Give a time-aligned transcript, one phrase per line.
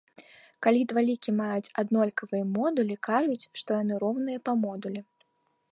[0.67, 4.99] Калі два лікі маюць аднолькавыя модулі, кажуць, што яны роўныя па модулі.